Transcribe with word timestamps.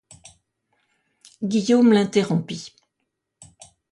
Guillaume 1.43 1.93
l'interrompit. 1.93 2.75